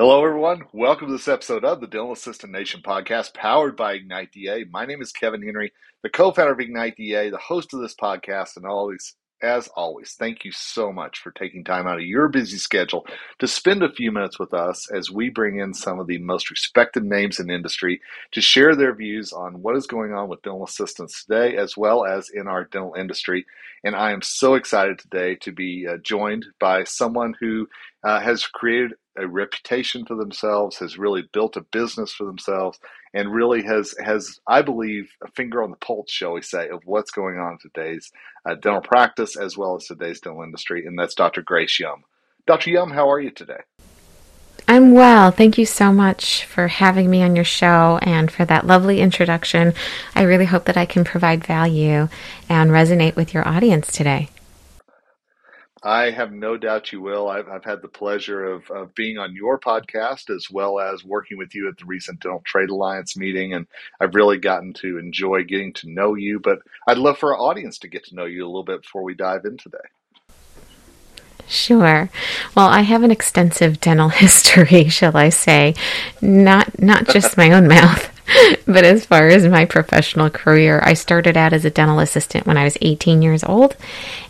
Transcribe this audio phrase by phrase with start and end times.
[0.00, 0.62] Hello, everyone.
[0.72, 4.64] Welcome to this episode of the Dental Assistant Nation podcast powered by Ignite DA.
[4.64, 7.94] My name is Kevin Henry, the co founder of Ignite DA, the host of this
[7.94, 12.28] podcast, and always as always, thank you so much for taking time out of your
[12.28, 13.06] busy schedule
[13.38, 16.50] to spend a few minutes with us as we bring in some of the most
[16.50, 18.00] respected names in industry
[18.32, 22.04] to share their views on what is going on with dental assistants today, as well
[22.04, 23.46] as in our dental industry.
[23.82, 27.66] And I am so excited today to be uh, joined by someone who
[28.04, 32.78] uh, has created a reputation for themselves, has really built a business for themselves,
[33.12, 36.82] and really has has I believe a finger on the pulse, shall we say, of
[36.84, 38.12] what's going on in today's
[38.46, 41.42] uh, dental practice as well as today's dental industry, and that's Dr.
[41.42, 42.04] Grace Yum.
[42.46, 42.70] Dr.
[42.70, 43.60] Yum, how are you today?
[44.68, 45.32] I'm well.
[45.32, 49.74] Thank you so much for having me on your show and for that lovely introduction.
[50.14, 52.08] I really hope that I can provide value
[52.48, 54.28] and resonate with your audience today.
[55.82, 57.28] I have no doubt you will.
[57.28, 61.38] I've, I've had the pleasure of, of being on your podcast as well as working
[61.38, 63.54] with you at the recent Dental Trade Alliance meeting.
[63.54, 63.66] And
[63.98, 66.38] I've really gotten to enjoy getting to know you.
[66.38, 69.02] But I'd love for our audience to get to know you a little bit before
[69.02, 69.78] we dive in today.
[71.48, 72.08] Sure.
[72.54, 75.74] Well, I have an extensive dental history, shall I say.
[76.20, 78.09] Not not just my own mouth,
[78.66, 82.56] but as far as my professional career, I started out as a dental assistant when
[82.56, 83.76] I was 18 years old,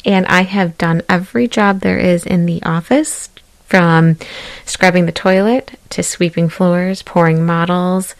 [0.04, 3.28] and I have done every job there is in the office
[3.64, 4.16] from
[4.64, 8.14] scrubbing the toilet to sweeping floors, pouring models,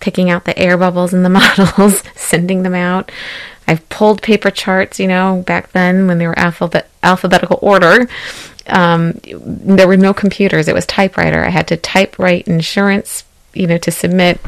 [0.00, 3.10] picking out the air bubbles in the models, sending them out.
[3.68, 8.08] I've pulled paper charts, you know, back then when they were alphabet alphabetical order.
[8.68, 11.44] Um, there were no computers; it was typewriter.
[11.44, 14.40] I had to typewrite insurance, you know, to submit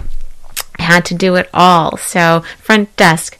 [0.79, 1.97] had to do it all.
[1.97, 3.39] So, front desk,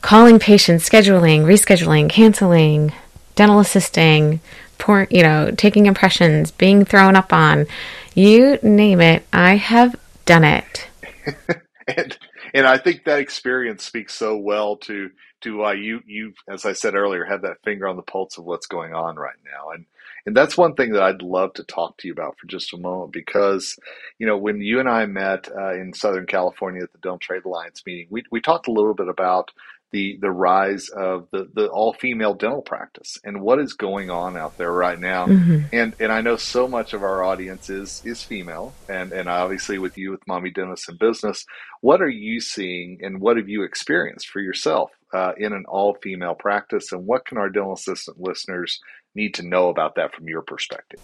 [0.00, 2.92] calling patients, scheduling, rescheduling, canceling,
[3.34, 4.40] dental assisting,
[4.78, 7.66] poor, you know, taking impressions, being thrown up on,
[8.14, 9.94] you name it, I have
[10.24, 10.88] done it.
[11.86, 12.18] and
[12.54, 15.10] and I think that experience speaks so well to
[15.42, 18.44] to why you you as I said earlier have that finger on the pulse of
[18.44, 19.70] what's going on right now.
[19.70, 19.84] And
[20.28, 22.76] and that's one thing that I'd love to talk to you about for just a
[22.76, 23.78] moment because,
[24.18, 27.46] you know, when you and I met uh, in Southern California at the Dental Trade
[27.46, 29.52] Alliance meeting, we, we talked a little bit about
[29.90, 34.36] the the rise of the, the all female dental practice and what is going on
[34.36, 35.26] out there right now.
[35.26, 35.60] Mm-hmm.
[35.72, 39.78] And and I know so much of our audience is is female and, and obviously
[39.78, 41.46] with you with Mommy Dentist in Business,
[41.80, 45.96] what are you seeing and what have you experienced for yourself uh, in an all
[46.02, 48.80] female practice and what can our dental assistant listeners
[49.18, 51.00] need to know about that from your perspective?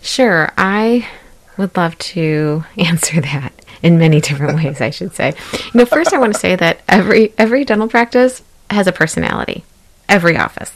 [0.00, 0.52] Sure.
[0.56, 1.08] I
[1.56, 5.34] would love to answer that in many different ways, I should say.
[5.52, 9.64] You know, first I want to say that every every dental practice has a personality.
[10.08, 10.72] Every office.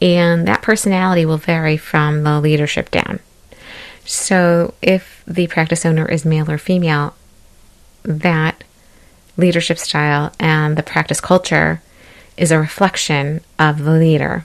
[0.00, 3.20] And that personality will vary from the leadership down.
[4.04, 7.14] So if the practice owner is male or female,
[8.02, 8.64] that
[9.36, 11.80] leadership style and the practice culture
[12.36, 14.44] is a reflection of the leader.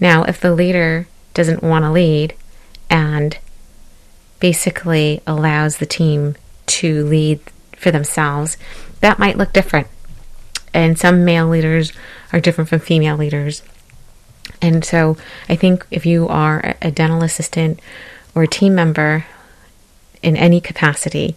[0.00, 2.34] Now, if the leader doesn't want to lead
[2.90, 3.38] and
[4.40, 6.36] basically allows the team
[6.66, 7.40] to lead
[7.76, 8.56] for themselves,
[9.00, 9.88] that might look different.
[10.72, 11.92] And some male leaders
[12.32, 13.62] are different from female leaders.
[14.60, 15.16] And so
[15.48, 17.80] I think if you are a dental assistant
[18.34, 19.26] or a team member
[20.22, 21.36] in any capacity,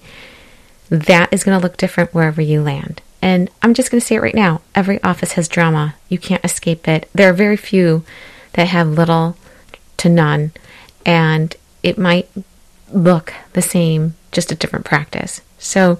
[0.89, 3.01] that is going to look different wherever you land.
[3.21, 5.95] And I'm just going to say it right now every office has drama.
[6.09, 7.09] You can't escape it.
[7.13, 8.03] There are very few
[8.53, 9.37] that have little
[9.97, 10.51] to none,
[11.05, 12.29] and it might
[12.91, 15.41] look the same, just a different practice.
[15.57, 15.99] So,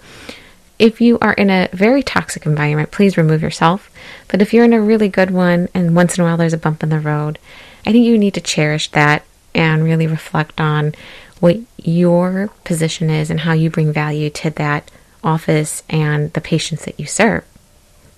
[0.79, 3.89] if you are in a very toxic environment, please remove yourself.
[4.27, 6.57] But if you're in a really good one and once in a while there's a
[6.57, 7.39] bump in the road,
[7.85, 9.23] I think you need to cherish that
[9.55, 10.93] and really reflect on
[11.39, 14.91] what your position is and how you bring value to that
[15.27, 17.43] office and the patients that you serve.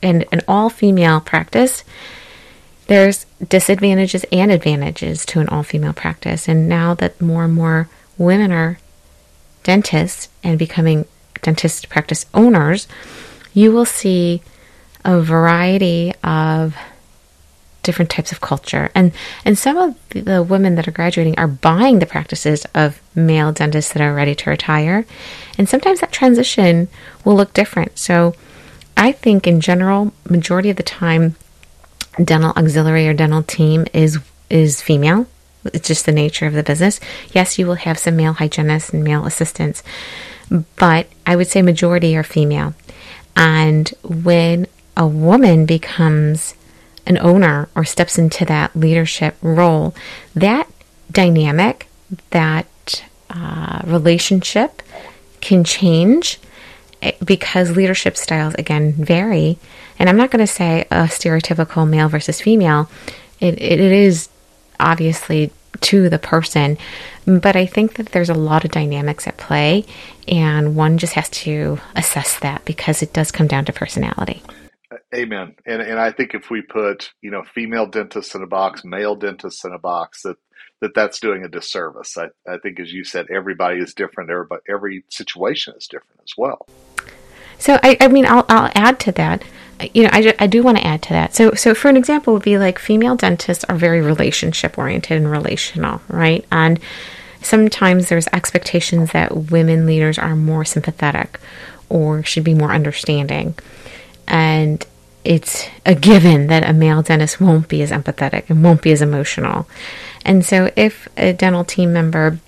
[0.02, 1.84] In an all female practice,
[2.88, 6.48] there's disadvantages and advantages to an all female practice.
[6.48, 8.80] And now that more and more women are
[9.64, 11.06] dentists and becoming
[11.42, 12.88] dentist practice owners,
[13.54, 14.42] you will see
[15.04, 16.78] a variety of
[17.90, 18.92] different types of culture.
[18.94, 19.12] And
[19.44, 23.94] and some of the women that are graduating are buying the practices of male dentists
[23.94, 25.08] that are ready to retire.
[25.58, 26.88] And sometimes that transition
[27.26, 27.98] will look different.
[27.98, 28.36] So
[28.96, 31.36] I think in general, majority of the time
[32.24, 34.20] dental auxiliary or dental team is
[34.52, 35.26] is female.
[35.74, 37.00] It's just the nature of the business.
[37.34, 39.82] Yes, you will have some male hygienists and male assistants,
[40.76, 42.76] but I would say majority are female.
[43.36, 46.54] And when a woman becomes
[47.06, 49.96] an owner or steps into that leadership role,
[50.36, 50.68] that
[51.12, 51.88] dynamic,
[52.32, 54.82] that uh, relationship
[55.42, 56.40] can change
[57.02, 59.58] eh, because leadership styles again vary.
[59.98, 62.90] And I'm not going to say a stereotypical male versus female.
[63.40, 64.30] It, it, it is
[64.80, 66.78] obviously to the person,
[67.26, 69.86] but I think that there's a lot of dynamics at play,
[70.28, 74.42] and one just has to assess that because it does come down to personality.
[75.14, 75.56] Amen.
[75.66, 79.16] And and I think if we put you know female dentists in a box, male
[79.16, 80.38] dentists in a box, that
[80.82, 82.18] that that's doing a disservice.
[82.18, 84.30] I, I think, as you said, everybody is different.
[84.30, 86.68] Everybody, every situation is different as well.
[87.58, 89.44] So I, I mean, I'll, I'll add to that.
[89.94, 91.36] You know, I, I do want to add to that.
[91.36, 95.30] So, so for an example, would be like female dentists are very relationship oriented and
[95.30, 96.46] relational, right?
[96.52, 96.80] And
[97.42, 101.40] sometimes there's expectations that women leaders are more sympathetic
[101.90, 103.56] or should be more understanding.
[104.28, 104.86] And
[105.30, 109.04] it's a given that a male dentist won't be as empathetic and won't be as
[109.04, 109.70] emotional.
[110.26, 112.40] And so, if a dental team member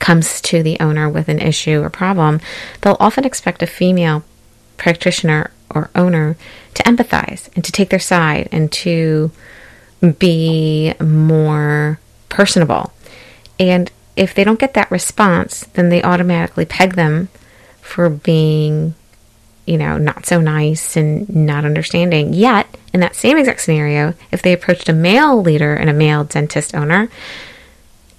[0.00, 2.40] comes to the owner with an issue or problem,
[2.80, 4.24] they'll often expect a female
[4.78, 6.38] practitioner or owner
[6.72, 9.30] to empathize and to take their side and to
[10.18, 12.00] be more
[12.30, 12.94] personable.
[13.58, 17.28] And if they don't get that response, then they automatically peg them
[17.82, 18.94] for being,
[19.70, 22.32] you know, not so nice and not understanding.
[22.32, 26.24] Yet, in that same exact scenario, if they approached a male leader and a male
[26.24, 27.08] dentist owner,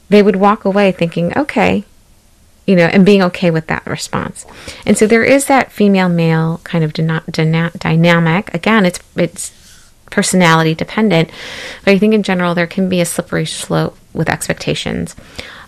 [0.07, 1.83] they would walk away thinking, okay,
[2.65, 4.45] you know, and being okay with that response.
[4.85, 8.53] And so there is that female male kind of dyna- dyna- dynamic.
[8.53, 9.51] Again, it's it's
[10.09, 11.31] personality dependent,
[11.83, 15.17] but I think in general there can be a slippery slope with expectations.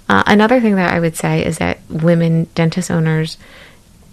[0.08, 3.38] Uh, another thing that I would say is that women dentist owners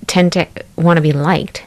[0.07, 1.65] tend to want to be liked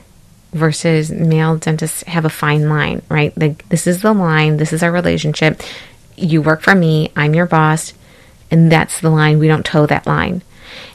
[0.51, 3.35] versus male dentists have a fine line, right?
[3.37, 5.61] Like, this is the line, this is our relationship.
[6.15, 7.93] You work for me, I'm your boss
[8.53, 9.39] and that's the line.
[9.39, 10.43] We don't toe that line.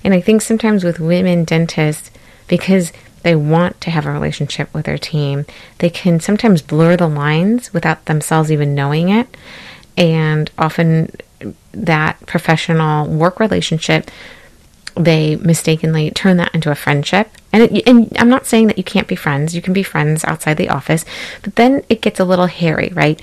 [0.05, 2.13] And I think sometimes with women dentists,
[2.47, 2.93] because
[3.25, 5.45] they want to have a relationship with their team,
[5.79, 9.37] they can sometimes blur the lines without themselves even knowing it.
[9.97, 11.11] And often
[11.73, 14.09] that professional work relationship,
[14.99, 17.31] they mistakenly turn that into a friendship.
[17.53, 19.55] And, it, and I'm not saying that you can't be friends.
[19.55, 21.05] You can be friends outside the office,
[21.43, 23.21] but then it gets a little hairy, right?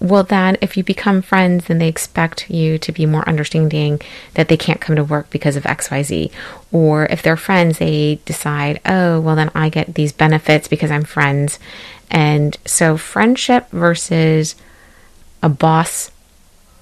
[0.00, 4.00] well, then if you become friends, then they expect you to be more understanding
[4.34, 6.30] that they can't come to work because of XYZ.
[6.70, 11.02] Or if they're friends, they decide, oh, well, then I get these benefits because I'm
[11.02, 11.58] friends.
[12.10, 14.54] And so, friendship versus
[15.42, 16.10] a boss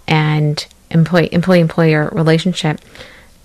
[0.06, 2.80] and employee employee employer relationship,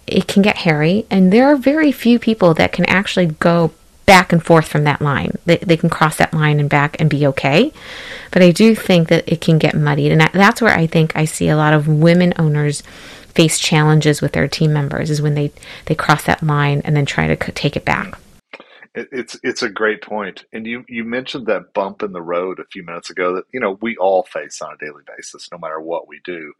[0.08, 1.06] it can get hairy.
[1.10, 3.72] And there are very few people that can actually go
[4.06, 5.38] back and forth from that line.
[5.46, 7.72] They, they can cross that line and back and be okay.
[8.32, 10.12] But I do think that it can get muddied.
[10.12, 12.82] And that's where I think I see a lot of women owners
[13.34, 15.52] face challenges with their team members is when they,
[15.86, 18.18] they cross that line and then try to take it back.
[18.94, 22.66] It's it's a great point, and you you mentioned that bump in the road a
[22.66, 25.80] few minutes ago that you know we all face on a daily basis, no matter
[25.80, 26.52] what we do.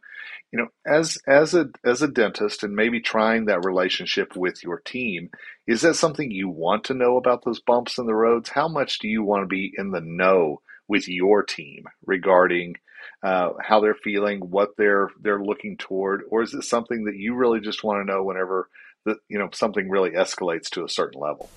[0.50, 4.78] You know as as a as a dentist and maybe trying that relationship with your
[4.78, 5.28] team
[5.66, 8.48] is that something you want to know about those bumps in the roads?
[8.48, 12.76] How much do you want to be in the know with your team regarding
[13.22, 16.22] uh, how they're feeling what they're they're looking toward?
[16.30, 18.70] Or is it something that you really just want to know whenever
[19.04, 21.50] that you know something really escalates to a certain level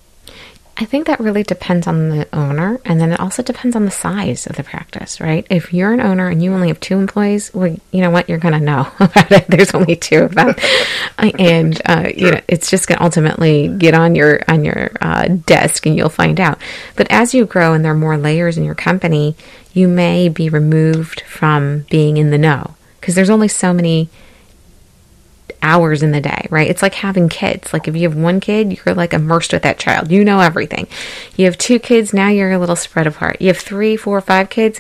[0.78, 3.92] I think that really depends on the owner, and then it also depends on the
[3.92, 5.48] size of the practice, right?
[5.50, 8.40] If you're an owner and you only have two employees, well, you know what, you're
[8.40, 9.48] going to know about it.
[9.48, 10.54] There's only two of them,
[11.18, 15.28] and uh, you know it's just going to ultimately get on your on your uh,
[15.28, 16.60] desk, and you'll find out.
[16.98, 19.36] But as you grow and there are more layers in your company,
[19.74, 24.10] you may be removed from being in the know because there's only so many
[25.66, 26.70] hours in the day, right?
[26.70, 27.74] It's like having kids.
[27.74, 30.12] Like if you have one kid, you're like immersed with that child.
[30.12, 30.88] You know everything.
[31.36, 33.42] You have two kids, now you're a little spread apart.
[33.42, 34.80] You have three, four, five kids.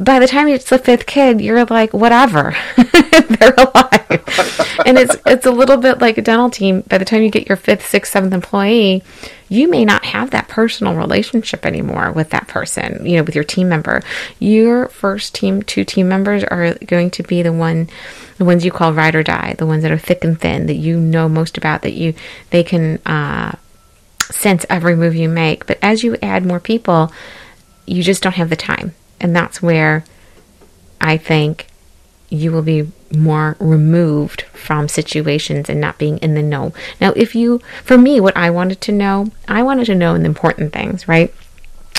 [0.00, 2.56] By the time it's the fifth kid, you're like, whatever.
[2.76, 4.62] They're alive.
[4.84, 6.82] and it's it's a little bit like a dental team.
[6.82, 9.02] By the time you get your fifth, sixth, seventh employee,
[9.48, 13.44] you may not have that personal relationship anymore with that person, you know, with your
[13.44, 14.02] team member.
[14.38, 17.88] Your first team, two team members are going to be the one
[18.38, 20.74] the ones you call ride or die, the ones that are thick and thin, that
[20.74, 22.14] you know most about, that you
[22.50, 23.56] they can uh,
[24.22, 25.66] sense every move you make.
[25.66, 27.12] But as you add more people,
[27.86, 30.04] you just don't have the time, and that's where
[31.00, 31.66] I think
[32.36, 36.72] you will be more removed from situations and not being in the know.
[37.00, 40.24] Now, if you, for me, what I wanted to know, I wanted to know the
[40.24, 41.32] important things, right?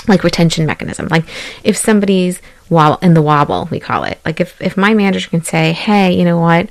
[0.06, 1.08] Like retention mechanism.
[1.08, 1.24] Like
[1.64, 2.40] if somebody's
[2.70, 4.20] wobble in the wobble, we call it.
[4.24, 6.68] Like if, if my manager can say, hey, you know what?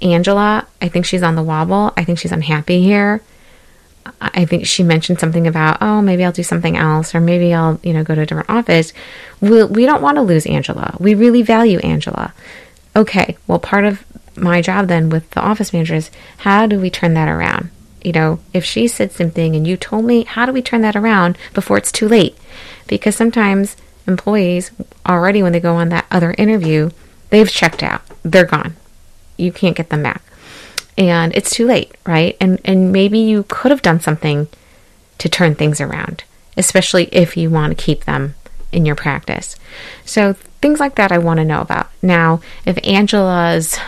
[0.00, 1.92] Angela, I think she's on the wobble.
[1.96, 3.20] I think she's unhappy here.
[4.20, 7.78] I think she mentioned something about, oh, maybe I'll do something else, or maybe I'll,
[7.82, 8.92] you know, go to a different office.
[9.40, 10.96] we we don't want to lose Angela.
[10.98, 12.32] We really value Angela.
[12.98, 14.04] Okay, well, part of
[14.36, 17.70] my job then with the office manager is how do we turn that around?
[18.04, 20.96] You know, if she said something and you told me, how do we turn that
[20.96, 22.36] around before it's too late?
[22.86, 23.76] Because sometimes
[24.06, 24.70] employees
[25.06, 26.90] already, when they go on that other interview,
[27.30, 28.76] they've checked out, they're gone.
[29.36, 30.22] You can't get them back
[30.98, 32.36] and it's too late, right?
[32.40, 34.48] And and maybe you could have done something
[35.18, 36.24] to turn things around,
[36.56, 38.34] especially if you want to keep them
[38.72, 39.56] in your practice.
[40.04, 41.90] So things like that I want to know about.
[42.02, 43.78] Now, if Angela's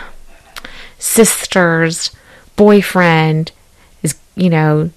[0.97, 2.11] sister's
[2.55, 3.51] boyfriend
[4.03, 4.91] is, you know,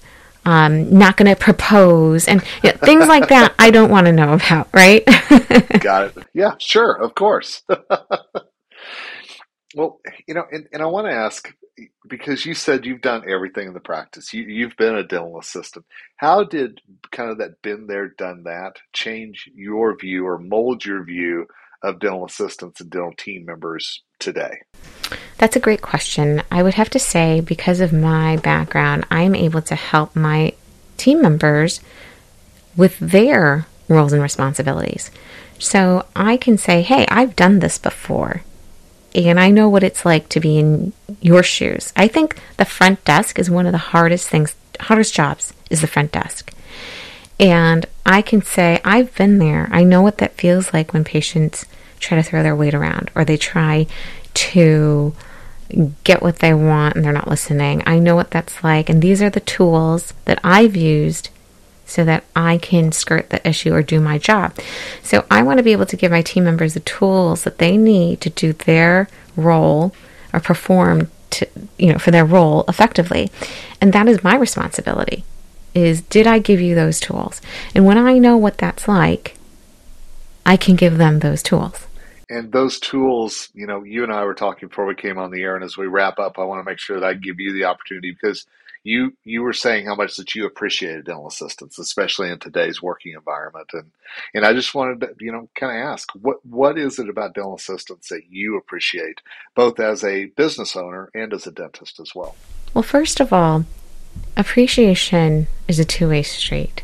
[0.45, 4.11] um, not going to propose and you know, things like that, I don't want to
[4.11, 5.03] know about, right?
[5.79, 6.27] Got it.
[6.33, 7.63] Yeah, sure, of course.
[9.75, 11.51] well, you know, and, and I want to ask
[12.07, 14.33] because you said you've done everything in the practice.
[14.33, 15.85] You, you've been a dental assistant.
[16.17, 16.81] How did
[17.11, 21.47] kind of that been there, done that change your view or mold your view
[21.83, 24.61] of dental assistants and dental team members today?
[25.37, 26.41] That's a great question.
[26.49, 30.53] I would have to say, because of my background, I'm able to help my
[30.97, 31.81] team members
[32.75, 35.11] with their roles and responsibilities.
[35.59, 38.43] So I can say, hey, I've done this before
[39.15, 41.93] and I know what it's like to be in your shoes.
[41.95, 45.87] I think the front desk is one of the hardest things, hardest jobs is the
[45.87, 46.53] front desk.
[47.39, 49.69] And I can say, I've been there.
[49.71, 51.65] I know what that feels like when patients
[51.99, 53.87] try to throw their weight around or they try
[54.33, 55.15] to
[56.03, 57.83] get what they want and they're not listening.
[57.85, 58.89] I know what that's like.
[58.89, 61.29] And these are the tools that I've used
[61.85, 64.55] so that I can skirt the issue or do my job.
[65.03, 67.77] So I want to be able to give my team members the tools that they
[67.77, 69.93] need to do their role
[70.33, 73.31] or perform to you know for their role effectively.
[73.81, 75.23] And that is my responsibility.
[75.73, 77.41] Is did I give you those tools?
[77.73, 79.37] And when I know what that's like,
[80.45, 81.87] I can give them those tools.
[82.27, 85.43] And those tools, you know, you and I were talking before we came on the
[85.43, 87.53] air, and as we wrap up, I want to make sure that I give you
[87.53, 88.47] the opportunity because
[88.85, 93.13] you you were saying how much that you appreciated dental assistants, especially in today's working
[93.13, 93.91] environment, and
[94.33, 97.33] and I just wanted to you know kind of ask what what is it about
[97.33, 99.21] dental assistants that you appreciate,
[99.55, 102.35] both as a business owner and as a dentist as well.
[102.75, 103.65] Well, first of all,
[104.37, 106.83] appreciation is a two way street,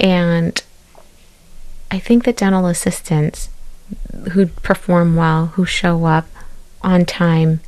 [0.00, 0.60] and
[1.92, 3.48] I think that dental assistants
[4.32, 6.26] who perform well, who show up
[6.82, 7.60] on time,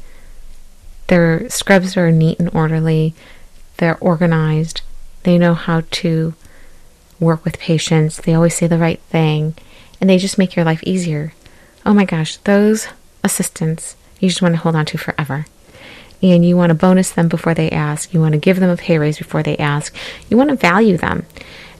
[1.06, 3.14] their scrubs are neat and orderly,
[3.76, 4.82] they're organized.
[5.22, 6.34] They know how to
[7.20, 8.18] work with patients.
[8.18, 9.54] They always say the right thing.
[10.00, 11.32] And they just make your life easier.
[11.86, 12.88] Oh my gosh, those
[13.22, 15.46] assistants you just want to hold on to forever.
[16.22, 18.14] And you want to bonus them before they ask.
[18.14, 19.94] You want to give them a pay raise before they ask.
[20.30, 21.26] You want to value them.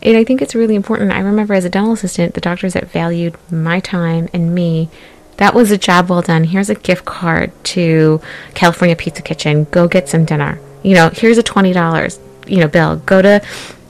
[0.03, 1.13] And I think it's really important.
[1.13, 4.91] I remember as a dental assistant, the doctors that valued my time and me
[5.39, 6.45] that was a job well done.
[6.45, 8.21] Here's a gift card to
[8.55, 9.65] California Pizza Kitchen.
[9.65, 12.97] Go get some dinner you know, here's a $20, you know, bill.
[12.97, 13.43] Go to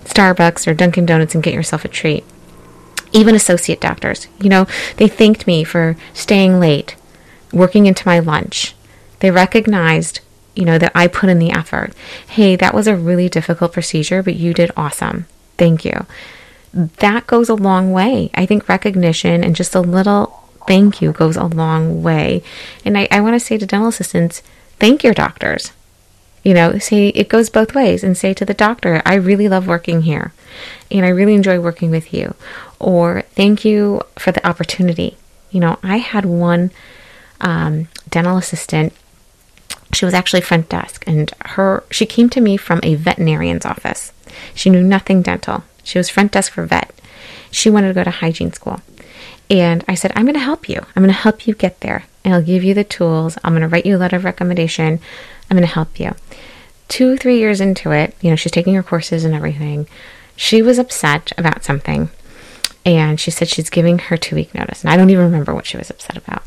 [0.05, 2.25] Starbucks or Dunkin' Donuts and get yourself a treat.
[3.13, 6.97] Even associate doctors, you know, they thanked me for staying late,
[7.53, 8.75] working into my lunch.
[9.21, 10.21] They recognized,
[10.55, 11.93] you know, that I put in the effort.
[12.27, 15.27] Hey, that was a really difficult procedure, but you did awesome.
[15.59, 16.07] Thank you.
[16.73, 18.31] That goes a long way.
[18.35, 22.43] I think recognition and just a little thank you goes a long way.
[22.85, 24.43] And I, I want to say to dental assistants,
[24.79, 25.73] thank your doctors
[26.45, 29.67] you know, say it goes both ways and say to the doctor, I really love
[29.67, 30.33] working here
[30.91, 32.35] and I really enjoy working with you.
[32.79, 35.17] Or thank you for the opportunity.
[35.51, 36.71] You know, I had one
[37.41, 38.93] um, dental assistant.
[39.93, 44.13] She was actually front desk and her she came to me from a veterinarian's office.
[44.55, 45.65] She knew nothing dental.
[45.83, 46.93] She was front desk for vet.
[47.51, 48.81] She wanted to go to hygiene school.
[49.51, 50.81] And I said, I'm going to help you.
[50.97, 52.05] I'm going to help you get there.
[52.25, 53.39] And I'll give you the tools.
[53.45, 55.01] I'm going to write you a letter of recommendation.
[55.51, 56.15] I'm going to help you.
[56.89, 59.87] Two, three years into it, you know, she's taking her courses and everything.
[60.37, 62.11] She was upset about something.
[62.85, 64.83] And she said she's giving her two week notice.
[64.83, 66.43] And I don't even remember what she was upset about.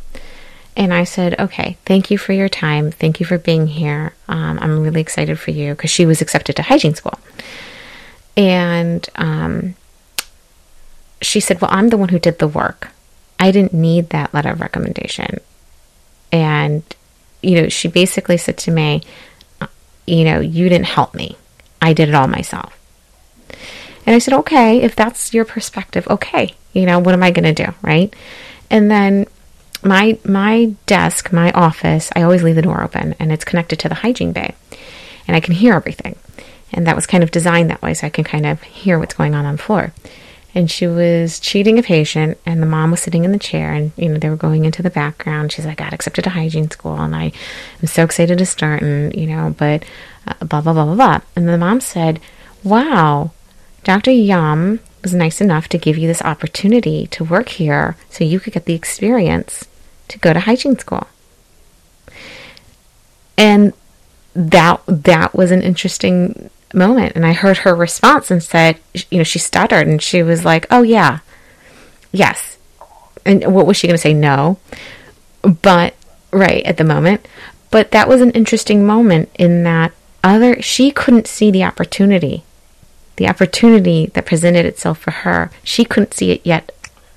[0.76, 2.92] And I said, okay, thank you for your time.
[2.92, 4.14] Thank you for being here.
[4.28, 7.18] Um, I'm really excited for you because she was accepted to hygiene school.
[8.36, 9.74] And um,
[11.20, 12.90] she said, well, I'm the one who did the work.
[13.40, 15.40] I didn't need that letter of recommendation.
[16.32, 16.84] And
[17.48, 19.02] you know, she basically said to me,
[20.06, 21.38] you know, you didn't help me.
[21.82, 22.78] I did it all myself.
[24.06, 27.56] And I said, okay, if that's your perspective, okay, you know, what am I going
[27.56, 27.74] to do?
[27.82, 28.14] Right.
[28.70, 29.28] And then
[29.84, 33.90] my my desk, my office, I always leave the door open and it's connected to
[33.90, 34.54] the hygiene bay.
[35.28, 36.16] And I can hear everything.
[36.74, 39.14] And that was kind of designed that way so I can kind of hear what's
[39.14, 39.94] going on on the floor.
[40.58, 43.92] And she was cheating a patient and the mom was sitting in the chair and
[43.96, 45.52] you know they were going into the background.
[45.52, 47.32] She's like, I got accepted to hygiene school and I
[47.80, 49.86] am so excited to start and you know, but
[50.26, 51.20] uh, blah blah blah blah blah.
[51.36, 52.20] And the mom said,
[52.64, 53.34] Wow,
[53.84, 54.10] Dr.
[54.10, 58.54] Yum was nice enough to give you this opportunity to work here so you could
[58.54, 59.68] get the experience
[60.08, 61.06] to go to hygiene school.
[63.38, 63.74] And
[64.34, 68.78] that that was an interesting moment and I heard her response and said
[69.10, 71.20] you know she stuttered and she was like oh yeah
[72.12, 72.58] yes
[73.26, 74.58] and what was she going to say no
[75.42, 75.96] but
[76.32, 77.28] right at the moment
[77.72, 79.94] but that was an interesting moment in that
[80.24, 82.44] other she couldn't see the opportunity
[83.18, 85.52] the opportunity that presented itself for her.
[85.64, 86.72] She couldn't see it yet.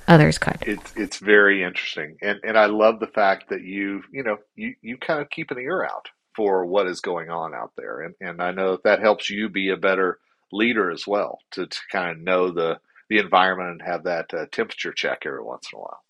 [0.09, 0.59] Others could.
[0.63, 4.75] It's it's very interesting, and and I love the fact that you you know you
[4.83, 8.15] you kind of keep an ear out for what is going on out there, and
[8.21, 10.19] and I know that that helps you be a better
[10.53, 14.47] leader as well to, to kind of know the the environment and have that uh,
[14.53, 16.01] temperature check every once in a while.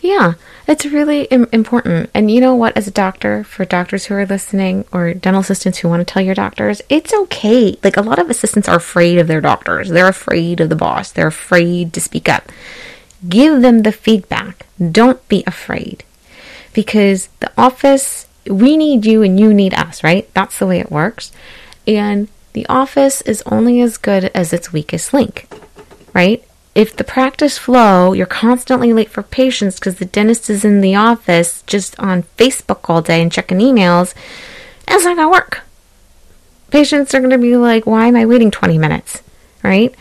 [0.00, 0.34] Yeah,
[0.66, 2.10] it's really Im- important.
[2.14, 5.78] And you know what, as a doctor, for doctors who are listening or dental assistants
[5.78, 7.76] who want to tell your doctors, it's okay.
[7.82, 11.12] Like a lot of assistants are afraid of their doctors, they're afraid of the boss,
[11.12, 12.50] they're afraid to speak up.
[13.28, 14.66] Give them the feedback.
[14.90, 16.04] Don't be afraid.
[16.72, 20.32] Because the office, we need you and you need us, right?
[20.34, 21.32] That's the way it works.
[21.86, 25.48] And the office is only as good as its weakest link,
[26.12, 26.44] right?
[26.74, 30.94] if the practice flow, you're constantly late for patients because the dentist is in the
[30.94, 34.14] office just on Facebook all day and checking emails,
[34.86, 35.60] that's not going to work.
[36.70, 39.22] Patients are going to be like, why am I waiting 20 minutes?
[39.62, 39.94] Right?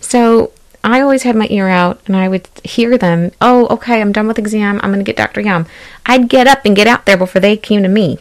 [0.00, 0.52] So
[0.86, 4.28] I always had my ear out and I would hear them, oh, okay, I'm done
[4.28, 4.80] with exam.
[4.82, 5.40] I'm going to get Dr.
[5.40, 5.66] Yum.
[6.06, 8.18] I'd get up and get out there before they came to me.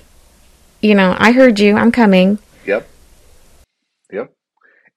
[0.81, 1.77] You know, I heard you.
[1.77, 2.39] I'm coming.
[2.65, 2.89] Yep.
[4.11, 4.33] Yep.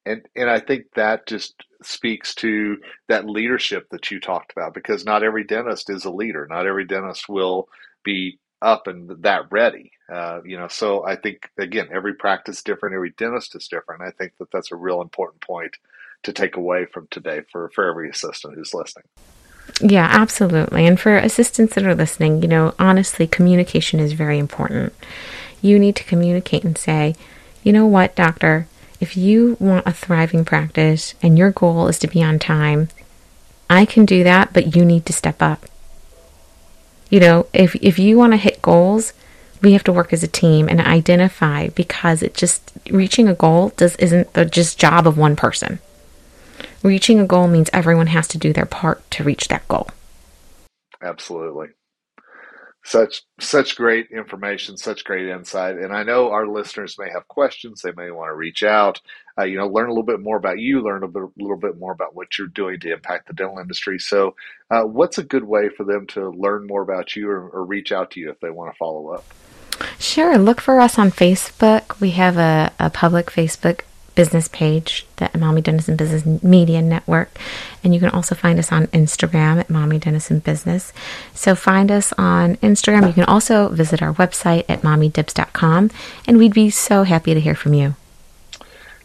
[0.07, 2.79] And and I think that just speaks to
[3.09, 6.47] that leadership that you talked about because not every dentist is a leader.
[6.49, 7.69] Not every dentist will
[8.03, 9.93] be up and that ready.
[10.11, 14.01] Uh, you know, so I think again, every practice different, every dentist is different.
[14.01, 15.77] I think that that's a real important point
[16.23, 19.05] to take away from today for for every assistant who's listening.
[19.81, 20.87] Yeah, absolutely.
[20.87, 24.93] And for assistants that are listening, you know, honestly, communication is very important.
[25.61, 27.15] You need to communicate and say,
[27.63, 28.67] you know what, doctor,
[29.01, 32.89] if you want a thriving practice and your goal is to be on time,
[33.71, 35.67] I can do that, but you need to step up.
[37.11, 39.13] You know, if if you want to hit goals,
[39.63, 43.73] we have to work as a team and identify because it just reaching a goal
[43.77, 45.79] does isn't the just job of one person.
[46.83, 49.89] Reaching a goal means everyone has to do their part to reach that goal.
[51.03, 51.69] Absolutely
[52.89, 55.77] such such great information, such great insight.
[55.77, 59.01] And I know our listeners may have questions; they may want to reach out.
[59.39, 61.59] Uh, you know, learn a little bit more about you, learn a, bit, a little
[61.59, 63.99] bit more about what you're doing to impact the dental industry.
[63.99, 64.35] So,
[64.71, 67.93] uh, what's a good way for them to learn more about you or, or reach
[67.93, 69.25] out to you if they want to follow up?
[69.99, 70.39] Sure.
[70.39, 72.01] Look for us on Facebook.
[72.01, 73.83] We have a, a public Facebook
[74.19, 77.39] business page, the Mommy Dentist Business Media Network.
[77.85, 80.93] And you can also find us on Instagram at Mommy Dentist Business.
[81.35, 83.07] So find us on Instagram.
[83.07, 85.93] You can also visit our website at mommydibs.com.
[86.27, 87.95] And we'd be so happy to hear from you.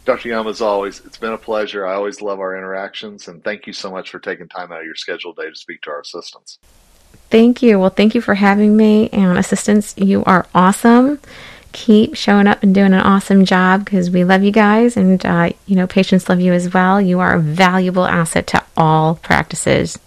[0.04, 0.30] Dr.
[0.30, 1.86] Yum, as always, it's been a pleasure.
[1.86, 3.28] I always love our interactions.
[3.28, 5.80] And thank you so much for taking time out of your scheduled day to speak
[5.82, 6.58] to our assistants.
[7.30, 7.78] Thank you.
[7.78, 9.10] Well, thank you for having me.
[9.10, 11.20] And assistants, you are awesome
[11.74, 15.50] keep showing up and doing an awesome job because we love you guys and uh,
[15.66, 17.00] you know patients love you as well.
[17.00, 19.98] You are a valuable asset to all practices.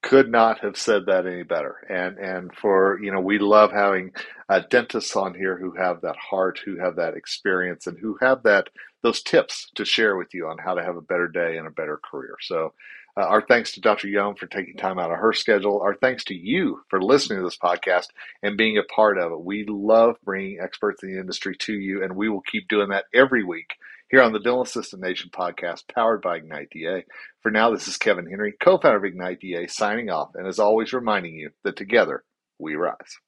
[0.00, 1.76] Could not have said that any better.
[1.90, 4.12] And and for you know we love having
[4.48, 8.44] uh, dentists on here who have that heart who have that experience and who have
[8.44, 8.68] that
[9.02, 11.70] those tips to share with you on how to have a better day and a
[11.70, 12.36] better career.
[12.40, 12.72] So
[13.16, 14.08] uh, our thanks to Dr.
[14.08, 15.80] Yum for taking time out of her schedule.
[15.80, 18.06] Our thanks to you for listening to this podcast
[18.42, 19.40] and being a part of it.
[19.40, 23.04] We love bringing experts in the industry to you, and we will keep doing that
[23.14, 23.74] every week
[24.10, 27.04] here on the Dental Assistant Nation podcast powered by Ignite DA.
[27.42, 30.58] For now, this is Kevin Henry, co founder of Ignite DA, signing off, and as
[30.58, 32.24] always, reminding you that together
[32.58, 33.18] we rise.